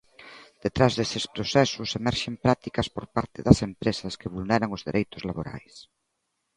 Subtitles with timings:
[0.65, 5.75] Detrás destes procesos emerxen prácticas por parte das empresas que vulneran os dereitos laborais.